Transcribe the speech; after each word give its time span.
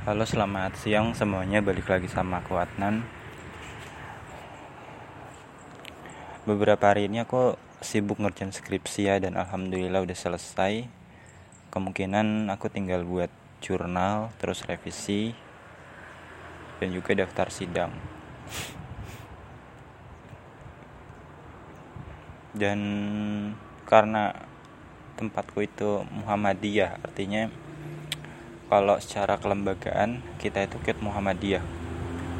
Halo 0.00 0.24
selamat 0.24 0.80
siang 0.80 1.12
semuanya. 1.12 1.60
Balik 1.60 1.92
lagi 1.92 2.08
sama 2.08 2.40
aku 2.40 2.56
Adnan. 2.56 3.04
Beberapa 6.48 6.88
hari 6.88 7.04
ini 7.04 7.20
aku 7.20 7.60
sibuk 7.84 8.16
ngerjain 8.16 8.48
skripsi 8.48 9.12
ya 9.12 9.20
dan 9.20 9.36
alhamdulillah 9.36 10.00
udah 10.00 10.16
selesai. 10.16 10.88
Kemungkinan 11.68 12.48
aku 12.48 12.72
tinggal 12.72 13.04
buat 13.04 13.28
jurnal 13.60 14.32
terus 14.40 14.64
revisi 14.64 15.36
Dan 16.80 16.96
juga 16.96 17.12
daftar 17.12 17.52
sidang. 17.52 17.92
Dan 22.56 22.80
karena 23.84 24.32
tempatku 25.20 25.60
itu 25.60 26.08
Muhammadiyah 26.08 27.04
artinya 27.04 27.52
kalau 28.70 29.02
secara 29.02 29.34
kelembagaan 29.42 30.22
kita 30.38 30.62
itu 30.62 30.78
KIT 30.78 31.02
Muhammadiyah. 31.02 31.58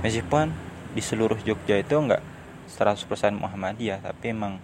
Meskipun 0.07 0.55
di 0.95 1.03
seluruh 1.03 1.43
Jogja 1.43 1.83
itu 1.83 1.99
enggak 1.99 2.23
100% 2.71 3.03
Muhammadiyah 3.35 3.99
tapi 3.99 4.31
emang 4.31 4.63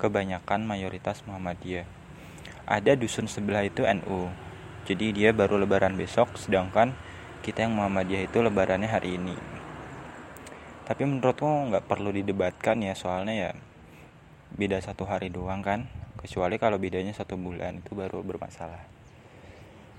kebanyakan 0.00 0.64
mayoritas 0.64 1.20
Muhammadiyah. 1.28 1.84
Ada 2.64 2.96
dusun 2.96 3.28
sebelah 3.28 3.60
itu 3.60 3.84
NU 3.84 4.32
jadi 4.88 5.12
dia 5.12 5.30
baru 5.36 5.60
lebaran 5.60 6.00
besok 6.00 6.32
sedangkan 6.40 6.96
kita 7.44 7.68
yang 7.68 7.76
Muhammadiyah 7.76 8.32
itu 8.32 8.40
lebarannya 8.40 8.88
hari 8.88 9.20
ini. 9.20 9.36
Tapi 10.88 11.04
menurutku 11.04 11.44
nggak 11.44 11.92
perlu 11.92 12.08
didebatkan 12.08 12.80
ya 12.80 12.96
soalnya 12.96 13.34
ya 13.36 13.50
beda 14.56 14.80
satu 14.80 15.04
hari 15.04 15.28
doang 15.28 15.60
kan. 15.60 15.92
Kecuali 16.16 16.56
kalau 16.56 16.80
bedanya 16.80 17.12
satu 17.12 17.36
bulan 17.36 17.84
itu 17.84 17.92
baru 17.92 18.24
bermasalah 18.24 19.01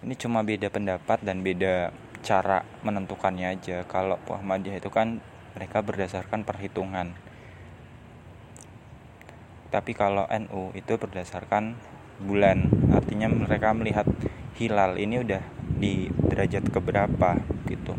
ini 0.03 0.19
cuma 0.19 0.43
beda 0.43 0.67
pendapat 0.67 1.23
dan 1.23 1.39
beda 1.39 1.95
cara 2.23 2.67
menentukannya 2.83 3.55
aja. 3.55 3.87
Kalau 3.87 4.19
Muhammadiyah 4.27 4.83
itu 4.83 4.91
kan 4.91 5.23
mereka 5.55 5.79
berdasarkan 5.79 6.43
perhitungan. 6.43 7.15
Tapi 9.71 9.91
kalau 9.95 10.27
NU 10.27 10.75
itu 10.75 10.99
berdasarkan 10.99 11.79
bulan. 12.19 12.67
Artinya 12.91 13.31
mereka 13.31 13.71
melihat 13.71 14.05
hilal 14.59 14.99
ini 14.99 15.23
udah 15.23 15.41
di 15.79 16.11
derajat 16.11 16.67
keberapa 16.69 17.39
gitu. 17.71 17.95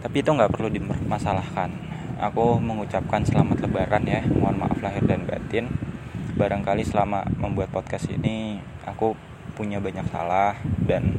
Tapi 0.00 0.16
itu 0.22 0.30
nggak 0.30 0.54
perlu 0.54 0.70
dimasalahkan 0.70 1.86
aku 2.16 2.56
mengucapkan 2.56 3.20
selamat 3.20 3.68
lebaran 3.68 4.04
ya. 4.08 4.24
Mohon 4.24 4.66
maaf 4.66 4.78
lahir 4.80 5.04
dan 5.04 5.28
batin 5.28 5.68
barangkali 6.36 6.84
selama 6.84 7.24
membuat 7.40 7.72
podcast 7.72 8.12
ini 8.12 8.60
aku 8.84 9.16
punya 9.56 9.80
banyak 9.80 10.04
salah 10.12 10.52
dan 10.84 11.16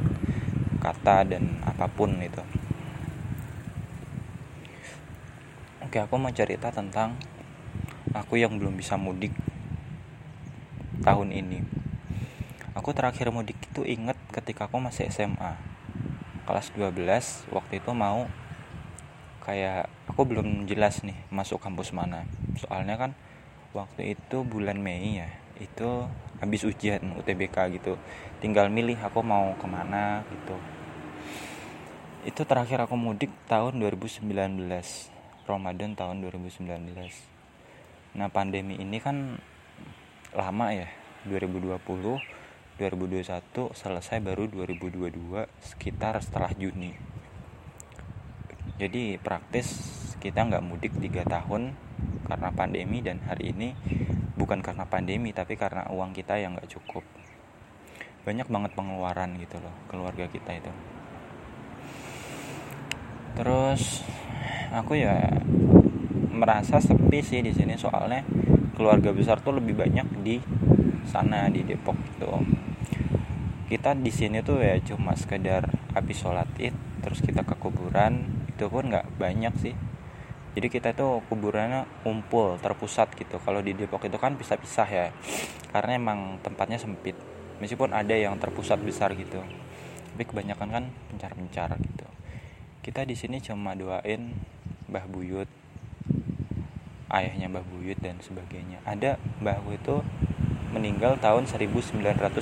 kata 0.77 1.25
dan 1.25 1.57
apa 1.65 1.89
pun 1.89 2.21
itu. 2.21 2.45
Oke 5.81 5.97
aku 5.97 6.21
mau 6.21 6.29
cerita 6.29 6.69
tentang 6.69 7.17
aku 8.13 8.37
yang 8.37 8.61
belum 8.61 8.77
bisa 8.77 8.93
mudik 8.93 9.33
tahun 11.01 11.33
ini. 11.33 11.65
Aku 12.77 12.93
terakhir 12.93 13.33
mudik 13.33 13.57
itu 13.57 13.81
inget 13.89 14.21
ketika 14.29 14.69
aku 14.69 14.77
masih 14.77 15.09
SMA 15.09 15.57
kelas 16.45 16.69
12 16.77 16.93
waktu 17.49 17.81
itu 17.81 17.91
mau 17.91 18.29
kayak 19.41 19.89
aku 20.05 20.29
belum 20.29 20.69
jelas 20.69 21.02
nih 21.02 21.17
masuk 21.33 21.57
kampus 21.57 21.89
mana. 21.89 22.29
Soalnya 22.53 23.02
kan 23.02 23.11
waktu 23.75 24.15
itu 24.15 24.43
bulan 24.43 24.79
Mei 24.79 25.19
ya 25.23 25.29
itu 25.57 26.05
habis 26.37 26.61
ujian 26.63 27.01
UTBK 27.17 27.81
gitu. 27.81 27.97
Tinggal 28.37 28.69
milih 28.69 28.99
aku 29.01 29.25
mau 29.25 29.57
ke 29.57 29.65
mana 29.65 30.21
gitu. 30.29 30.55
Itu 32.27 32.45
terakhir 32.45 32.85
aku 32.85 32.93
mudik 32.93 33.31
tahun 33.49 33.81
2019 33.81 34.27
Ramadan 35.47 35.95
tahun 35.95 36.27
2019 36.27 36.67
nah 38.17 38.33
pandemi 38.33 38.75
ini 38.81 38.97
kan 38.97 39.37
lama 40.33 40.67
ya 40.73 40.89
2020 41.30 41.77
2021 42.77 43.73
selesai 43.73 44.17
baru 44.21 44.45
2022 44.49 45.49
sekitar 45.65 46.21
setelah 46.21 46.53
Juni. 46.53 46.93
Jadi 48.77 49.17
praktis 49.17 49.81
kita 50.21 50.45
nggak 50.45 50.61
mudik 50.61 50.93
3 50.93 51.25
tahun 51.25 51.73
karena 52.27 52.52
pandemi 52.52 52.99
dan 52.99 53.23
hari 53.23 53.55
ini 53.55 53.71
bukan 54.36 54.60
karena 54.60 54.83
pandemi 54.83 55.32
tapi 55.32 55.55
karena 55.55 55.88
uang 55.88 56.11
kita 56.11 56.36
yang 56.36 56.60
nggak 56.60 56.67
cukup. 56.67 57.08
Banyak 58.27 58.52
banget 58.52 58.71
pengeluaran 58.76 59.39
gitu 59.39 59.55
loh 59.64 59.71
keluarga 59.88 60.27
kita 60.27 60.60
itu. 60.60 60.71
Terus 63.39 64.04
aku 64.76 64.99
ya 64.99 65.39
merasa 66.37 66.77
sepi 66.83 67.23
sih 67.23 67.42
di 67.42 67.55
sini 67.55 67.80
soalnya 67.80 68.21
keluarga 68.77 69.10
besar 69.10 69.42
tuh 69.42 69.58
lebih 69.58 69.73
banyak 69.73 70.05
di 70.21 70.37
sana 71.08 71.49
di 71.49 71.66
Depok 71.66 71.98
itu 71.98 72.30
kita 73.67 73.98
di 73.98 74.11
sini 74.14 74.39
tuh 74.45 74.61
ya 74.64 74.80
cuma 74.80 75.17
sekedar 75.17 75.67
habis 75.92 76.21
sholat 76.21 76.48
id 76.61 76.76
terus 77.02 77.20
kita 77.26 77.43
ke 77.43 77.55
kuburan 77.60 78.45
itu 78.48 78.70
pun 78.70 78.87
nggak 78.87 79.17
banyak 79.17 79.54
sih 79.60 79.76
jadi 80.57 80.73
kita 80.73 80.97
itu 80.97 81.21
kuburannya 81.29 81.85
kumpul 82.01 82.57
terpusat 82.57 83.13
gitu. 83.13 83.37
Kalau 83.37 83.61
di 83.61 83.77
Depok 83.77 84.01
itu 84.09 84.17
kan 84.17 84.33
pisah-pisah 84.33 84.89
ya. 84.89 85.13
Karena 85.69 86.01
emang 86.01 86.41
tempatnya 86.41 86.81
sempit. 86.81 87.13
Meskipun 87.61 87.93
ada 87.93 88.17
yang 88.17 88.41
terpusat 88.41 88.81
besar 88.81 89.13
gitu. 89.13 89.37
Tapi 90.17 90.23
kebanyakan 90.25 90.67
kan 90.73 90.83
pencar-pencar 91.13 91.77
gitu. 91.77 92.09
Kita 92.81 93.05
di 93.05 93.13
sini 93.13 93.37
cuma 93.37 93.77
doain 93.77 94.33
Mbah 94.89 95.05
Buyut 95.05 95.45
ayahnya 97.13 97.53
Mbah 97.53 97.61
Buyut 97.69 98.01
dan 98.01 98.17
sebagainya. 98.17 98.81
Ada 98.81 99.21
Mbahku 99.37 99.77
itu 99.77 100.01
meninggal 100.73 101.21
tahun 101.21 101.45
1938 101.45 102.33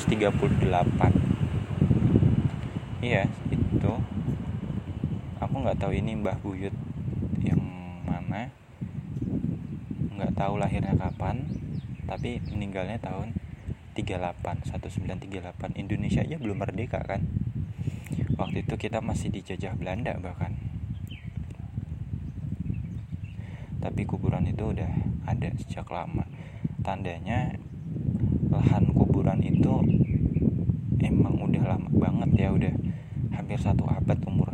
iya 3.03 3.27
itu. 3.51 3.93
Aku 5.43 5.55
nggak 5.59 5.83
tahu 5.83 5.91
ini 5.99 6.15
Mbah 6.15 6.39
Buyut 6.39 6.71
nggak 10.15 10.31
tahu 10.35 10.59
lahirnya 10.59 10.95
kapan 10.95 11.43
tapi 12.05 12.39
meninggalnya 12.51 13.01
tahun 13.01 13.35
38 13.95 14.75
1938 14.75 15.81
Indonesia 15.81 16.21
aja 16.21 16.35
belum 16.35 16.59
merdeka 16.59 16.99
kan? 17.01 17.23
Waktu 18.35 18.67
itu 18.67 18.75
kita 18.75 18.99
masih 18.99 19.31
dijajah 19.31 19.73
Belanda 19.79 20.19
bahkan. 20.19 20.51
Tapi 23.79 24.01
kuburan 24.03 24.43
itu 24.51 24.75
udah 24.75 24.91
ada 25.23 25.49
sejak 25.55 25.87
lama. 25.87 26.27
Tandanya 26.83 27.55
lahan 28.51 28.91
kuburan 28.91 29.39
itu 29.39 29.79
emang 30.99 31.39
udah 31.39 31.63
lama 31.75 31.89
banget 31.95 32.29
ya 32.35 32.49
udah 32.51 32.73
hampir 33.35 33.59
satu 33.59 33.87
abad 33.87 34.19
umurnya 34.27 34.44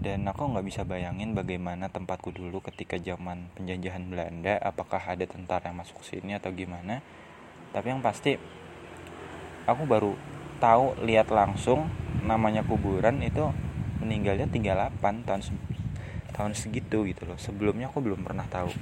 dan 0.00 0.24
aku 0.24 0.48
nggak 0.48 0.64
bisa 0.64 0.82
bayangin 0.88 1.36
bagaimana 1.36 1.92
tempatku 1.92 2.32
dulu 2.32 2.64
ketika 2.64 2.96
zaman 2.96 3.52
penjajahan 3.52 4.08
Belanda 4.08 4.56
apakah 4.56 4.96
ada 5.04 5.28
tentara 5.28 5.68
yang 5.68 5.84
masuk 5.84 6.00
sini 6.00 6.32
atau 6.40 6.48
gimana. 6.56 7.04
Tapi 7.70 7.86
yang 7.92 8.00
pasti 8.00 8.40
aku 9.68 9.84
baru 9.84 10.16
tahu 10.56 11.04
lihat 11.04 11.28
langsung 11.28 11.92
namanya 12.24 12.64
kuburan 12.64 13.20
itu 13.20 13.52
meninggalnya 14.00 14.48
38 14.48 15.28
tahun 15.28 15.40
tahun 16.32 16.52
segitu 16.56 17.04
gitu 17.04 17.28
loh. 17.28 17.36
Sebelumnya 17.36 17.92
aku 17.92 18.00
belum 18.00 18.24
pernah 18.24 18.48
tahu. 18.48 18.72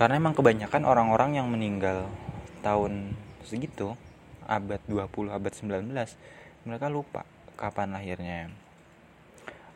Karena 0.00 0.16
emang 0.16 0.32
kebanyakan 0.32 0.88
orang-orang 0.88 1.36
yang 1.36 1.52
meninggal 1.52 2.08
tahun 2.64 3.12
segitu 3.44 3.92
abad 4.48 4.80
20 4.88 5.04
abad 5.28 5.52
19 5.52 5.92
mereka 6.66 6.86
lupa 6.90 7.22
kapan 7.56 7.96
lahirnya. 7.96 8.52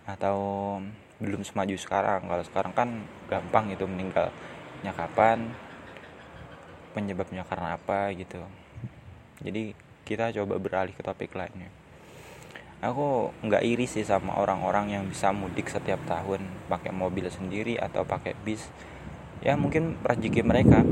Atau 0.04 0.36
belum 1.20 1.44
semaju 1.44 1.76
sekarang. 1.76 2.28
Kalau 2.28 2.44
sekarang 2.44 2.72
kan 2.72 2.88
gampang 3.28 3.72
itu 3.72 3.84
meninggalnya 3.84 4.92
kapan 4.96 5.52
penyebabnya 6.96 7.44
karena 7.46 7.76
apa 7.76 8.10
gitu. 8.16 8.40
Jadi 9.40 9.72
kita 10.04 10.32
coba 10.42 10.60
beralih 10.60 10.92
ke 10.96 11.02
topik 11.04 11.36
lainnya. 11.36 11.70
Aku 12.80 13.36
nggak 13.44 13.60
iri 13.60 13.84
sih 13.84 14.04
sama 14.04 14.40
orang-orang 14.40 14.96
yang 14.96 15.04
bisa 15.04 15.36
mudik 15.36 15.68
setiap 15.68 16.00
tahun 16.08 16.48
pakai 16.72 16.92
mobil 16.96 17.28
sendiri 17.28 17.76
atau 17.76 18.08
pakai 18.08 18.32
bis. 18.40 18.64
Ya 19.44 19.56
mungkin 19.56 20.00
rezeki 20.00 20.40
mereka. 20.40 20.84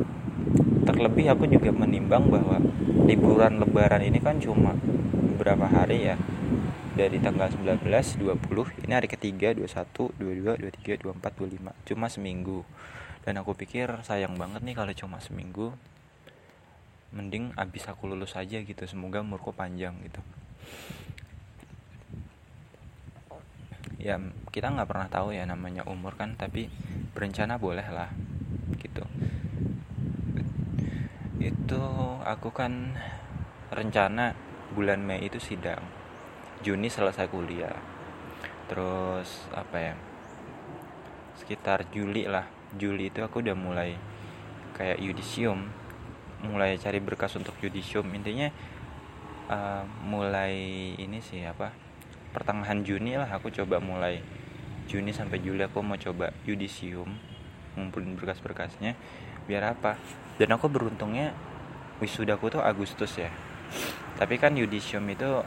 Terlebih 0.84 1.32
aku 1.32 1.48
juga 1.48 1.72
menimbang 1.72 2.28
bahwa 2.28 2.60
liburan 3.08 3.60
lebaran 3.60 4.04
ini 4.04 4.20
kan 4.20 4.36
cuma 4.40 4.76
beberapa 5.36 5.64
hari 5.64 6.12
ya 6.12 6.16
dari 6.98 7.22
tanggal 7.22 7.46
19, 7.46 7.78
20 7.86 8.82
ini 8.82 8.90
hari 8.90 9.06
ketiga 9.06 9.54
21, 9.54 10.18
22, 10.18 10.98
23, 10.98 11.06
24, 11.06 11.30
25 11.62 11.86
cuma 11.94 12.10
seminggu. 12.10 12.66
Dan 13.22 13.38
aku 13.38 13.54
pikir 13.54 14.02
sayang 14.02 14.34
banget 14.34 14.66
nih 14.66 14.74
kalau 14.74 14.90
cuma 14.90 15.22
seminggu. 15.22 15.70
Mending 17.14 17.54
abis 17.54 17.86
aku 17.86 18.10
lulus 18.10 18.34
aja 18.34 18.58
gitu 18.58 18.82
semoga 18.90 19.22
umurku 19.22 19.54
panjang 19.54 19.94
gitu. 20.10 20.18
Ya 24.02 24.18
kita 24.50 24.74
nggak 24.74 24.90
pernah 24.90 25.06
tahu 25.06 25.30
ya 25.30 25.46
namanya 25.46 25.86
umur 25.86 26.18
kan 26.18 26.34
tapi 26.34 26.66
berencana 27.14 27.62
boleh 27.62 27.86
lah 27.94 28.10
gitu. 28.74 29.06
Itu 31.38 31.82
aku 32.26 32.50
kan 32.50 32.98
rencana 33.70 34.34
bulan 34.74 34.98
Mei 35.06 35.22
itu 35.22 35.38
sidang 35.38 36.07
Juni 36.62 36.90
selesai 36.90 37.30
kuliah. 37.30 37.74
Terus 38.68 39.48
apa 39.54 39.76
ya 39.78 39.94
sekitar 41.38 41.86
Juli 41.94 42.26
lah. 42.26 42.46
Juli 42.76 43.08
itu 43.08 43.24
aku 43.24 43.40
udah 43.40 43.56
mulai 43.56 43.96
kayak 44.76 45.00
yudisium. 45.00 45.70
Mulai 46.44 46.78
cari 46.78 47.00
berkas 47.00 47.34
untuk 47.38 47.54
yudisium. 47.62 48.06
Intinya 48.14 48.50
uh, 49.48 49.82
mulai 50.04 50.54
ini 50.98 51.18
sih 51.24 51.42
apa 51.42 51.72
pertengahan 52.30 52.84
Juni 52.84 53.16
lah 53.16 53.30
aku 53.32 53.48
coba 53.50 53.80
mulai. 53.80 54.20
Juni 54.88 55.12
sampai 55.12 55.40
Juli 55.44 55.60
aku 55.64 55.84
mau 55.84 56.00
coba 56.00 56.32
yudisium 56.48 57.08
ngumpulin 57.76 58.18
berkas-berkasnya. 58.18 58.98
Biar 59.46 59.64
apa? 59.72 59.96
Dan 60.36 60.52
aku 60.54 60.66
beruntungnya 60.66 61.32
wisudaku 62.02 62.50
tuh 62.50 62.62
Agustus 62.62 63.14
ya. 63.16 63.30
Tapi 64.18 64.34
kan 64.36 64.58
yudisium 64.58 65.06
itu 65.08 65.44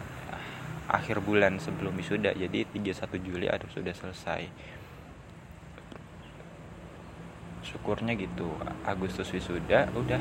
akhir 0.91 1.23
bulan 1.23 1.55
sebelum 1.55 1.95
wisuda 1.95 2.35
jadi 2.35 2.67
31 2.67 3.07
Juli 3.23 3.47
harus 3.47 3.71
sudah 3.71 3.95
selesai. 3.95 4.51
Syukurnya 7.63 8.19
gitu 8.19 8.51
Agustus 8.83 9.31
wisuda 9.31 9.87
udah. 9.95 10.19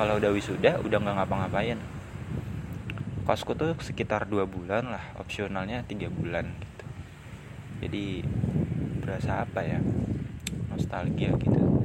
Kalau 0.00 0.16
udah 0.16 0.32
wisuda 0.32 0.80
udah 0.80 0.98
nggak 0.98 1.16
ngapa-ngapain. 1.20 1.78
Kosku 3.28 3.52
tuh 3.52 3.76
sekitar 3.84 4.24
dua 4.24 4.48
bulan 4.48 4.88
lah 4.88 5.04
opsionalnya 5.20 5.84
tiga 5.84 6.08
bulan 6.08 6.48
gitu. 6.48 6.86
Jadi 7.84 8.04
berasa 9.04 9.44
apa 9.44 9.60
ya? 9.60 9.78
Nostalgia 10.72 11.36
gitu 11.36 11.75